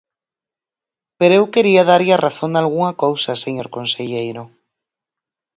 Pero 1.19 1.33
eu 1.39 1.45
quería 1.53 1.87
darlle 1.91 2.13
a 2.15 2.21
razón 2.27 2.49
nalgunha 2.53 2.97
cousa, 3.03 3.41
señor 3.43 3.67
conselleiro. 3.77 4.43